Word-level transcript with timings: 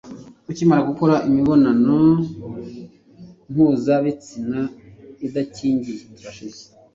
ukimara 0.49 0.81
gukora 0.91 1.15
imibonano 1.27 1.97
mpuza 3.51 3.93
bitsina 4.03 4.59
idakingiye, 5.25 6.01